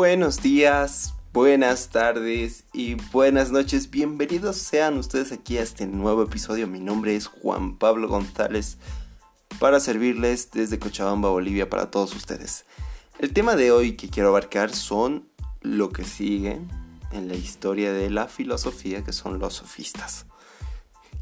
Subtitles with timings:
[0.00, 3.90] Buenos días, buenas tardes y buenas noches.
[3.90, 6.66] Bienvenidos sean ustedes aquí a este nuevo episodio.
[6.66, 8.78] Mi nombre es Juan Pablo González
[9.58, 12.64] para servirles desde Cochabamba, Bolivia para todos ustedes.
[13.18, 15.28] El tema de hoy que quiero abarcar son
[15.60, 16.62] lo que sigue
[17.12, 20.24] en la historia de la filosofía que son los sofistas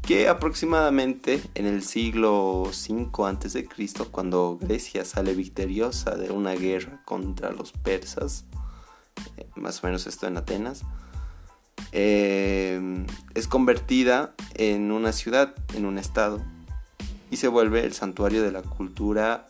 [0.01, 3.67] que aproximadamente en el siglo V a.C.,
[4.09, 8.45] cuando Grecia sale victoriosa de una guerra contra los persas,
[9.55, 10.83] más o menos esto en Atenas,
[11.91, 16.41] eh, es convertida en una ciudad, en un estado,
[17.31, 19.47] y se vuelve el santuario de la cultura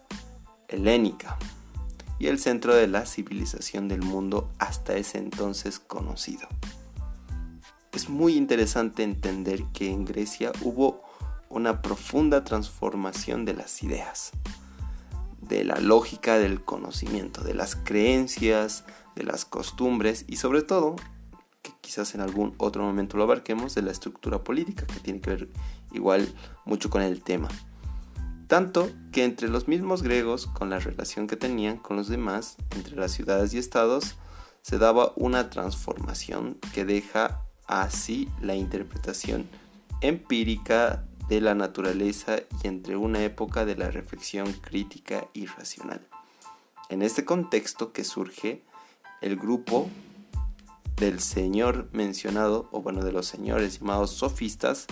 [0.68, 1.38] helénica
[2.20, 6.48] y el centro de la civilización del mundo hasta ese entonces conocido.
[7.94, 11.02] Es muy interesante entender que en Grecia hubo
[11.50, 14.32] una profunda transformación de las ideas,
[15.50, 20.96] de la lógica del conocimiento, de las creencias, de las costumbres y sobre todo,
[21.62, 25.32] que quizás en algún otro momento lo abarquemos, de la estructura política, que tiene que
[25.32, 25.50] ver
[25.92, 26.34] igual
[26.66, 27.50] mucho con el tema.
[28.48, 32.96] Tanto que entre los mismos griegos, con la relación que tenían con los demás, entre
[32.96, 34.16] las ciudades y estados,
[34.62, 39.48] se daba una transformación que deja así la interpretación
[40.02, 46.06] empírica de la naturaleza y entre una época de la reflexión crítica y racional.
[46.90, 48.64] En este contexto que surge
[49.22, 49.90] el grupo
[50.98, 54.88] del señor mencionado, o bueno, de los señores llamados sofistas,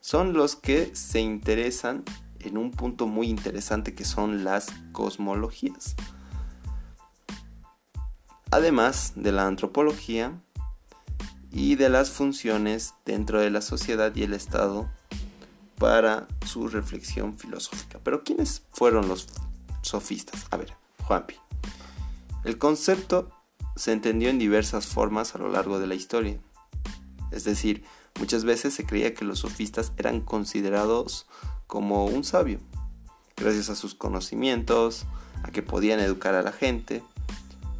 [0.00, 2.04] son los que se interesan
[2.40, 5.94] en un punto muy interesante que son las cosmologías.
[8.50, 10.40] Además de la antropología,
[11.56, 14.90] y de las funciones dentro de la sociedad y el Estado
[15.78, 18.00] para su reflexión filosófica.
[18.02, 19.28] Pero ¿quiénes fueron los
[19.82, 20.46] sofistas?
[20.50, 20.74] A ver,
[21.04, 21.34] Juanpi.
[22.44, 23.30] El concepto
[23.76, 26.38] se entendió en diversas formas a lo largo de la historia.
[27.30, 27.84] Es decir,
[28.18, 31.26] muchas veces se creía que los sofistas eran considerados
[31.66, 32.60] como un sabio,
[33.36, 35.04] gracias a sus conocimientos,
[35.42, 37.02] a que podían educar a la gente,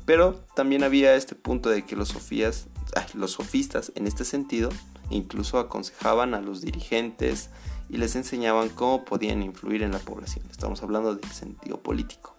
[0.04, 2.66] pero también había este punto de que los sofías
[3.14, 4.70] los sofistas en este sentido
[5.10, 7.50] incluso aconsejaban a los dirigentes
[7.88, 10.44] y les enseñaban cómo podían influir en la población.
[10.50, 12.34] Estamos hablando del sentido político.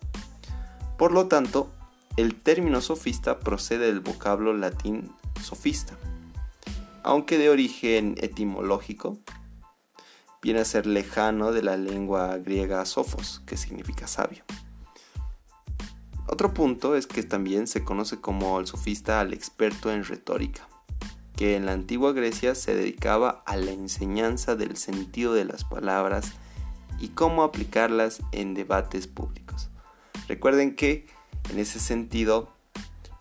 [0.98, 1.70] Por lo tanto,
[2.18, 5.12] el término sofista procede del vocablo latín
[5.42, 5.96] sofista,
[7.04, 9.18] aunque de origen etimológico,
[10.42, 14.44] viene a ser lejano de la lengua griega sofos, que significa sabio.
[16.28, 20.68] Otro punto es que también se conoce como el sofista al experto en retórica,
[21.38, 26.34] que en la antigua Grecia se dedicaba a la enseñanza del sentido de las palabras
[27.00, 29.70] y cómo aplicarlas en debates públicos.
[30.28, 31.06] Recuerden que
[31.52, 32.52] en ese sentido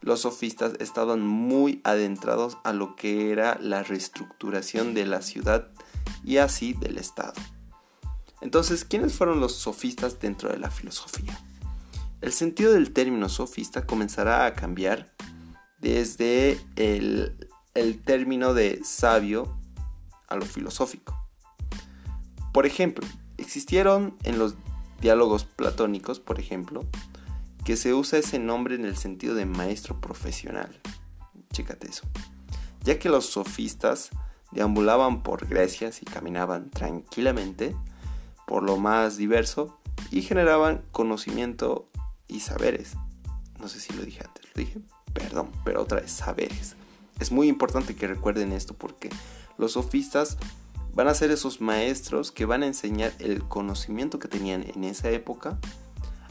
[0.01, 5.69] los sofistas estaban muy adentrados a lo que era la reestructuración de la ciudad
[6.25, 7.35] y así del Estado.
[8.41, 11.39] Entonces, ¿quiénes fueron los sofistas dentro de la filosofía?
[12.23, 15.13] El sentido del término sofista comenzará a cambiar
[15.81, 17.37] desde el,
[18.03, 19.57] término de sabio
[20.29, 21.17] a lo filosófico.
[22.53, 23.07] Por ejemplo,
[23.37, 24.55] existieron en los
[25.01, 26.85] diálogos platónicos, por ejemplo,
[27.65, 30.81] que se usa ese nombre en el sentido de maestro profesional.
[31.53, 32.07] Chécate eso.
[32.83, 34.11] Ya que los sofistas
[34.53, 37.77] deambulaban por Grecia y caminaban tranquilamente
[38.47, 39.79] por lo más diverso
[40.11, 41.91] y generaban conocimiento
[42.29, 42.95] y saberes.
[43.61, 44.81] No sé si lo dije antes, lo dije,
[45.13, 46.77] perdón, pero otra vez, saberes.
[47.19, 49.11] Es muy importante que recuerden esto porque
[49.59, 50.37] los sofistas
[50.95, 55.11] van a ser esos maestros que van a enseñar el conocimiento que tenían en esa
[55.11, 55.59] época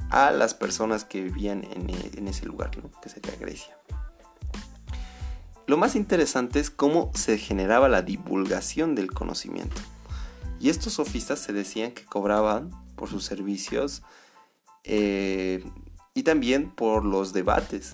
[0.09, 3.77] a las personas que vivían en, ese lugar, que sería Grecia.
[5.67, 9.81] Lo más interesante es cómo se generaba la divulgación del conocimiento.
[10.59, 14.03] Y estos sofistas se decían que cobraban por sus servicios
[14.83, 15.63] eh,
[16.13, 17.93] y también por los debates.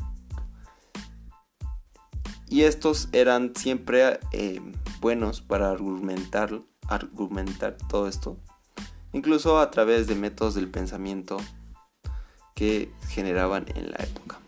[2.51, 4.59] Y estos eran siempre eh,
[4.99, 8.37] buenos para argumentar, argumentar todo esto,
[9.13, 11.37] incluso a través de métodos del pensamiento
[12.53, 14.41] que generaban en la época.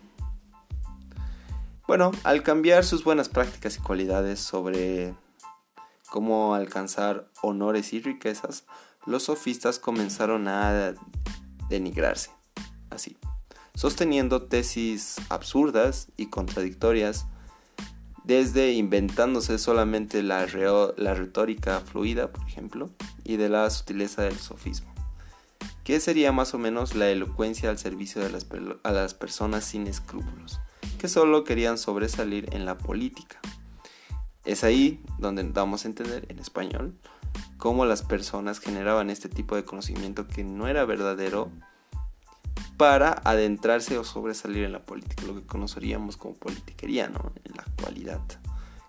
[1.88, 5.14] Bueno, al cambiar sus buenas prácticas y cualidades sobre
[6.10, 8.66] cómo alcanzar honores y riquezas,
[9.06, 10.92] los sofistas comenzaron a
[11.70, 12.30] denigrarse.
[12.90, 13.16] Así
[13.74, 17.26] sosteniendo tesis absurdas y contradictorias,
[18.24, 22.90] desde inventándose solamente la, retórica fluida, por ejemplo,
[23.22, 24.92] y de la sutileza del sofismo,
[25.84, 28.46] que sería más o menos la elocuencia al servicio de las,
[28.82, 30.60] las personas sin escrúpulos,
[30.98, 33.40] que solo querían sobresalir en la política.
[34.44, 36.94] Es ahí donde damos a entender en español
[37.58, 41.50] cómo las personas generaban este tipo de conocimiento que no era verdadero
[42.76, 47.32] para adentrarse o sobresalir en la política, lo que conoceríamos como politiquería ¿no?
[47.44, 48.20] en la actualidad.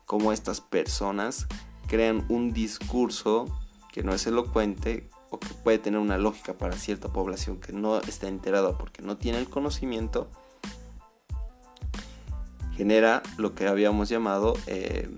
[0.05, 1.47] Cómo estas personas
[1.87, 3.45] crean un discurso
[3.91, 7.99] que no es elocuente o que puede tener una lógica para cierta población que no
[7.99, 10.29] está enterada porque no tiene el conocimiento,
[12.75, 15.09] genera lo que habíamos llamado eh,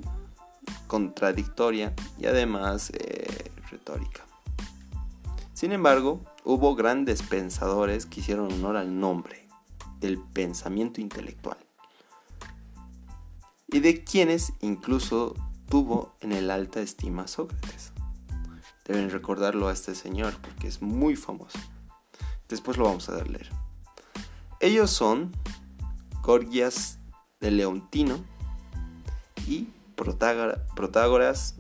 [0.88, 4.27] contradictoria y además eh, retórica.
[5.58, 9.48] Sin embargo, hubo grandes pensadores que hicieron honor al nombre
[10.00, 11.58] del pensamiento intelectual
[13.66, 15.34] y de quienes incluso
[15.68, 17.92] tuvo en el alta estima Sócrates.
[18.86, 21.58] Deben recordarlo a este señor porque es muy famoso.
[22.48, 23.50] Después lo vamos a dar leer.
[24.60, 25.32] Ellos son
[26.22, 27.00] Gorgias
[27.40, 28.24] de Leontino
[29.48, 31.56] y Protágoras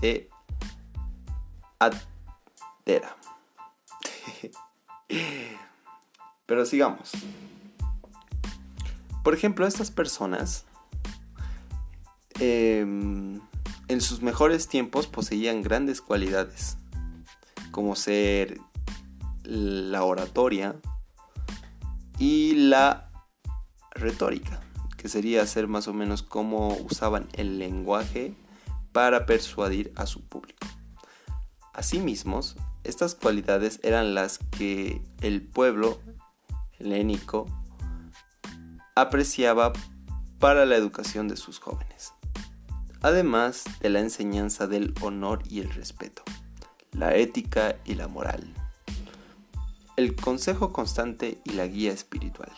[0.00, 0.28] de
[6.46, 7.12] Pero sigamos.
[9.22, 10.64] Por ejemplo, estas personas
[12.38, 13.40] em,
[13.88, 16.76] en sus mejores tiempos poseían grandes cualidades,
[17.70, 18.58] como ser
[19.44, 20.76] la oratoria
[22.18, 23.10] y la
[23.90, 24.60] retórica,
[24.96, 28.34] que sería ser más o menos cómo usaban el lenguaje
[28.92, 30.66] para persuadir a su público.
[31.72, 32.40] Asimismo,
[32.84, 36.00] estas cualidades eran las que el pueblo
[36.78, 37.46] helénico
[38.94, 39.72] apreciaba
[40.38, 42.12] para la educación de sus jóvenes,
[43.02, 46.22] además de la enseñanza del honor y el respeto,
[46.92, 48.54] la ética y la moral,
[49.96, 52.52] el consejo constante y la guía espiritual.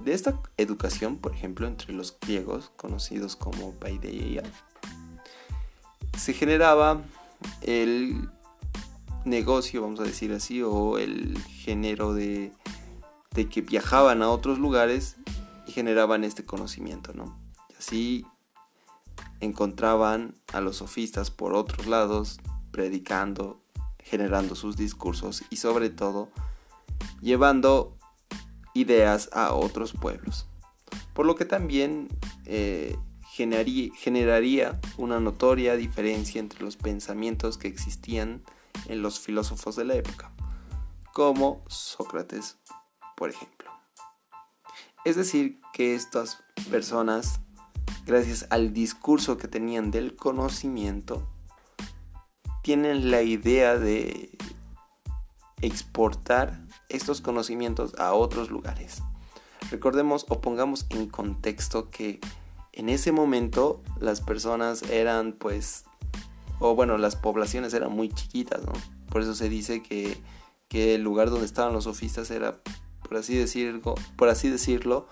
[0.00, 4.42] De esta educación, por ejemplo, entre los griegos, conocidos como paideia,
[6.18, 7.02] se generaba
[7.62, 8.28] el
[9.24, 12.52] negocio, vamos a decir así, o el género de,
[13.34, 15.16] de que viajaban a otros lugares
[15.66, 17.38] y generaban este conocimiento, ¿no?
[17.78, 18.26] Así
[19.40, 22.40] encontraban a los sofistas por otros lados,
[22.70, 23.60] predicando,
[23.98, 26.28] generando sus discursos y sobre todo
[27.20, 27.96] llevando
[28.74, 30.46] ideas a otros pueblos.
[31.12, 32.08] Por lo que también
[32.46, 32.96] eh,
[33.34, 38.42] generaría una notoria diferencia entre los pensamientos que existían
[38.88, 40.32] en los filósofos de la época,
[41.14, 42.58] como Sócrates,
[43.16, 43.70] por ejemplo.
[45.04, 47.40] Es decir, que estas personas,
[48.04, 51.26] gracias al discurso que tenían del conocimiento,
[52.62, 54.36] tienen la idea de
[55.62, 59.02] exportar estos conocimientos a otros lugares.
[59.70, 62.20] Recordemos o pongamos en contexto que
[62.72, 65.84] en ese momento las personas eran pues,
[66.58, 68.72] o bueno, las poblaciones eran muy chiquitas, ¿no?
[69.10, 70.20] Por eso se dice que,
[70.70, 72.58] el lugar donde estaban los sofistas era,
[73.06, 75.06] por así, decirlo, por así decirlo,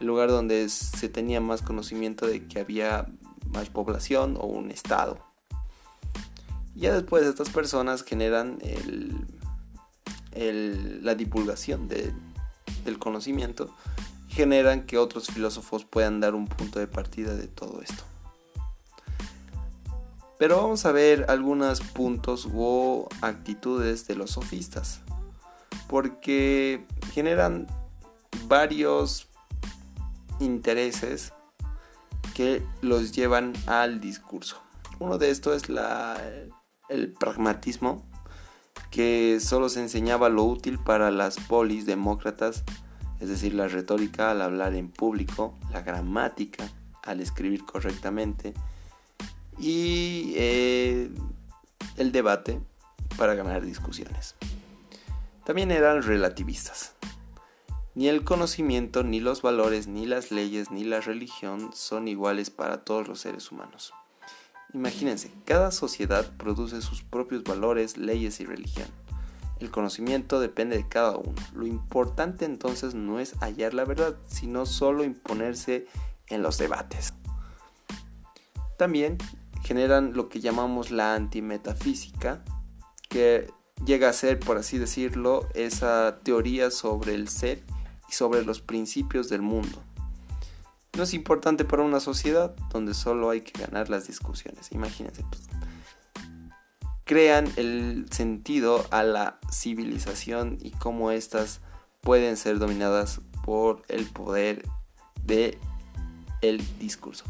[0.00, 3.06] el lugar donde se tenía más conocimiento de que había
[3.46, 5.18] más población o un estado.
[6.74, 8.58] Ya después estas personas generan
[10.34, 13.74] la divulgación del conocimiento
[14.38, 18.04] generan que otros filósofos puedan dar un punto de partida de todo esto.
[20.38, 25.00] Pero vamos a ver algunos puntos o actitudes de los sofistas,
[25.88, 27.66] porque generan
[28.46, 29.26] varios
[30.38, 31.32] intereses
[32.32, 34.62] que los llevan al discurso.
[35.00, 35.68] Uno de estos es
[36.88, 38.06] el pragmatismo,
[38.92, 42.62] que solo se enseñaba lo útil para las polis demócratas
[43.20, 46.68] es decir, la retórica al hablar en público, la gramática
[47.02, 48.54] al escribir correctamente
[49.58, 51.10] y eh,
[51.96, 52.60] el debate
[53.16, 54.36] para ganar discusiones.
[55.44, 56.94] También eran relativistas.
[57.94, 62.84] Ni el conocimiento, ni los valores, ni las leyes, ni la religión son iguales para
[62.84, 63.92] todos los seres humanos.
[64.72, 68.86] Imagínense, cada sociedad produce sus propios valores, leyes y religión.
[69.60, 71.34] El conocimiento depende de cada uno.
[71.54, 75.86] Lo importante entonces no es hallar la verdad, sino solo imponerse
[76.28, 77.14] en los debates.
[78.76, 79.18] También
[79.62, 82.44] generan lo que llamamos la antimetafísica,
[83.08, 83.50] que
[83.84, 87.62] llega a ser, por así decirlo, esa teoría sobre el ser
[88.08, 89.82] y sobre los principios del mundo.
[90.96, 94.72] No es importante para una sociedad donde solo hay que ganar las discusiones.
[94.72, 95.48] Imagínense, pues,
[97.08, 101.62] crean el sentido a la civilización y cómo éstas
[102.02, 104.68] pueden ser dominadas por el poder
[105.24, 105.58] de
[106.42, 107.24] el discurso.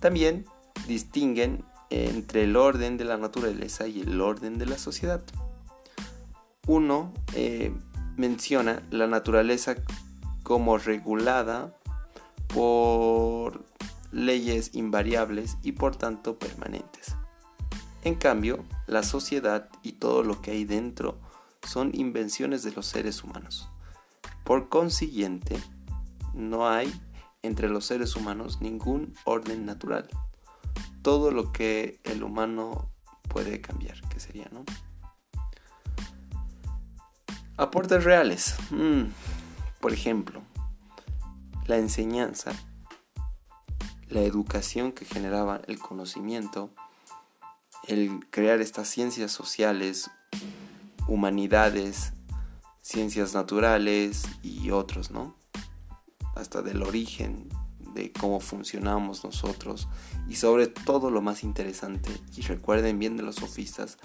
[0.00, 0.46] También
[0.88, 5.22] distinguen entre el orden de la naturaleza y el orden de la sociedad.
[6.66, 7.70] Uno eh,
[8.16, 9.74] menciona la naturaleza
[10.42, 11.76] como regulada
[12.46, 13.62] por
[14.10, 17.14] leyes invariables y por tanto permanentes.
[18.04, 21.18] En cambio, la sociedad y todo lo que hay dentro
[21.66, 23.70] son invenciones de los seres humanos.
[24.44, 25.56] Por consiguiente,
[26.34, 26.92] no hay
[27.42, 30.08] entre los seres humanos ningún orden natural.
[31.00, 32.90] Todo lo que el humano
[33.28, 34.64] puede cambiar, que sería, ¿no?
[37.56, 38.54] Aportes reales.
[38.70, 39.04] Mm,
[39.80, 40.42] por ejemplo,
[41.66, 42.52] la enseñanza,
[44.08, 46.70] la educación que generaba el conocimiento,
[47.88, 50.10] el crear estas ciencias sociales,
[51.06, 52.12] humanidades,
[52.82, 55.34] ciencias naturales y otros, ¿no?
[56.34, 57.48] Hasta del origen
[57.94, 59.88] de cómo funcionamos nosotros
[60.28, 63.98] y sobre todo lo más interesante, y recuerden bien de los sofistas,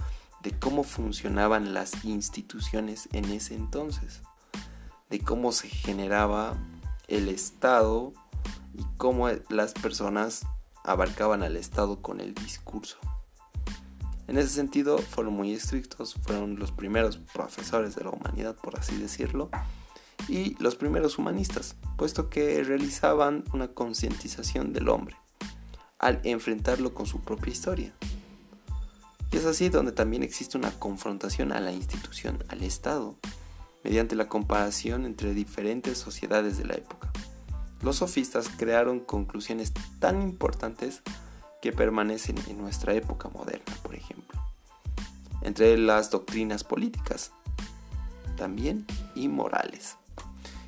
[0.43, 4.21] de cómo funcionaban las instituciones en ese entonces,
[5.09, 6.57] de cómo se generaba
[7.07, 8.13] el Estado
[8.77, 10.45] y cómo las personas
[10.83, 12.97] abarcaban al Estado con el discurso.
[14.29, 18.95] En ese sentido, fueron muy estrictos, fueron los primeros profesores de la humanidad, por así
[18.95, 19.49] decirlo,
[20.27, 25.15] y los primeros humanistas, puesto que realizaban una concientización del hombre
[25.97, 27.95] al enfrentarlo con su propia historia.
[29.31, 33.17] Y es así donde también existe una confrontación a la institución, al Estado,
[33.83, 37.11] mediante la comparación entre diferentes sociedades de la época.
[37.81, 41.01] Los sofistas crearon conclusiones tan importantes
[41.61, 44.39] que permanecen en nuestra época moderna, por ejemplo.
[45.41, 47.31] Entre las doctrinas políticas,
[48.35, 48.85] también
[49.15, 49.97] y morales,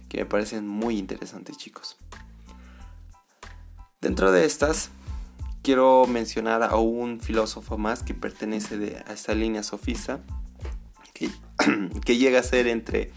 [0.10, 1.98] que me parecen muy interesantes chicos.
[4.02, 4.90] Dentro de estas,
[5.62, 10.20] quiero mencionar a un filósofo más que pertenece a esta línea sofista,
[11.14, 11.30] que,
[12.06, 13.12] que llega a ser entre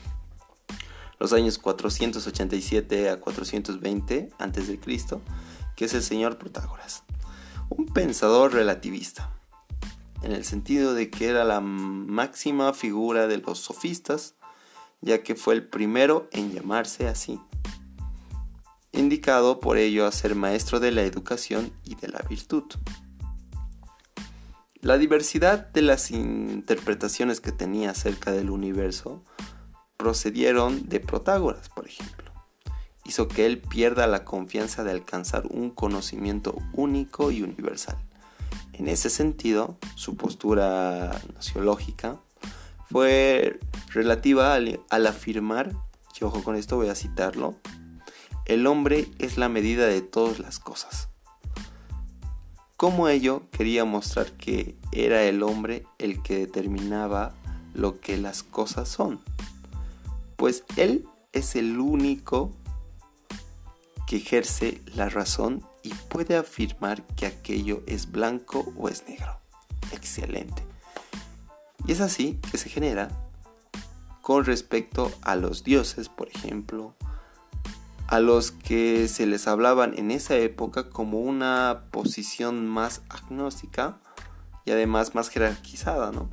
[1.18, 4.80] los años 487 a 420 a.C.,
[5.74, 7.04] que es el señor Protágoras
[7.68, 9.30] un pensador relativista,
[10.22, 14.34] en el sentido de que era la máxima figura de los sofistas,
[15.00, 17.40] ya que fue el primero en llamarse así,
[18.92, 22.64] indicado por ello a ser maestro de la educación y de la virtud.
[24.80, 29.24] La diversidad de las interpretaciones que tenía acerca del universo
[29.96, 32.13] procedieron de Protágoras, por ejemplo
[33.04, 37.96] hizo que él pierda la confianza de alcanzar un conocimiento único y universal.
[38.72, 42.18] En ese sentido, su postura nociológica
[42.90, 43.60] fue
[43.92, 45.72] relativa al, afirmar,
[46.18, 47.56] y ojo con esto voy a citarlo,
[48.46, 51.08] el hombre es la medida de todas las cosas.
[52.76, 57.34] Como ello quería mostrar que era el hombre el que determinaba
[57.72, 59.20] lo que las cosas son,
[60.36, 62.52] pues él es el único
[64.06, 69.40] que ejerce la razón y puede afirmar que aquello es blanco o es negro.
[69.92, 70.62] Excelente.
[71.86, 73.08] Y es así que se genera
[74.22, 76.94] con respecto a los dioses, por ejemplo,
[78.06, 83.98] a los que se les hablaban en esa época como una posición más agnóstica
[84.64, 86.30] y además más jerarquizada, ¿no?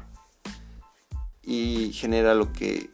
[1.44, 2.92] Y genera lo que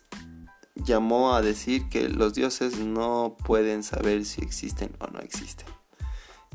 [0.84, 5.68] llamó a decir que los dioses no pueden saber si existen o no existen.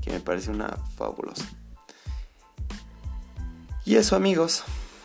[0.01, 1.47] Que me parece una fabulosa.
[3.85, 4.63] Y eso amigos,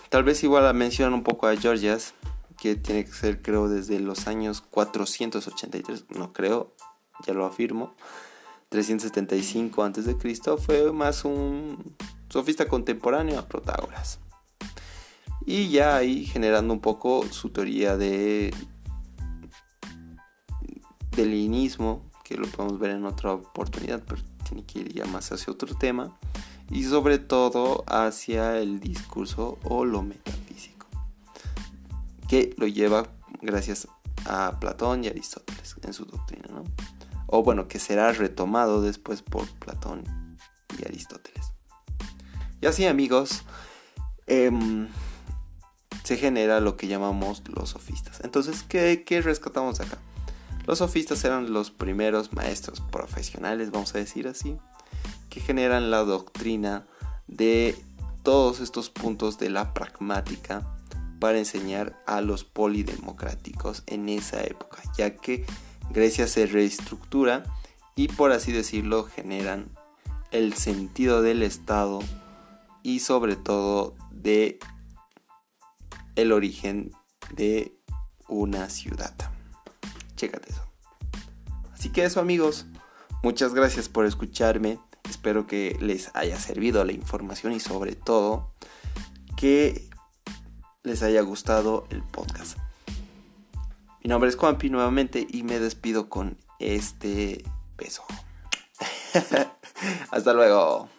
[0.10, 2.14] tal vez igual mencionan un poco a Georgias,
[2.60, 6.74] que tiene que ser creo desde los años 483, no creo,
[7.26, 7.96] ya lo afirmo,
[8.70, 11.96] 375 a.C., fue más un
[12.30, 14.20] sofista contemporáneo a Protágoras.
[15.46, 18.54] Y ya ahí generando un poco su teoría de
[21.18, 21.72] del
[22.24, 25.76] que lo podemos ver en otra oportunidad, pero tiene que ir ya más hacia otro
[25.76, 26.16] tema,
[26.70, 30.86] y sobre todo hacia el discurso o lo metafísico,
[32.28, 33.08] que lo lleva
[33.42, 33.88] gracias
[34.26, 36.64] a Platón y Aristóteles en su doctrina, ¿no?
[37.26, 40.04] O bueno, que será retomado después por Platón
[40.80, 41.52] y Aristóteles.
[42.62, 43.44] Y así amigos,
[44.28, 44.88] em,
[46.04, 48.22] se genera lo que llamamos los sofistas.
[48.24, 49.98] Entonces, ¿qué, qué rescatamos acá?
[50.68, 54.58] Los sofistas eran los primeros maestros profesionales, vamos a decir así,
[55.30, 56.86] que generan la doctrina
[57.28, 57.74] de
[58.22, 60.68] todos estos puntos de la pragmática
[61.22, 65.46] para enseñar a los polidemocráticos en esa época, ya que
[65.90, 67.44] Grecia se reestructura
[67.96, 69.72] y por así decirlo generan
[70.32, 72.00] el sentido del Estado
[72.84, 74.60] y sobre todo de
[76.18, 76.92] el origen
[77.34, 77.80] de
[78.28, 79.27] una ciudad.
[80.18, 80.64] Chécate eso.
[81.74, 82.66] Así que eso amigos,
[83.24, 84.80] muchas gracias por escucharme.
[85.10, 88.52] Espero que les haya servido la información y sobre todo
[89.38, 89.88] que
[90.84, 92.58] les haya gustado el podcast.
[94.04, 97.44] Mi nombre es Juanpi nuevamente y me despido con este
[97.78, 98.04] beso.
[100.12, 100.90] Hasta luego.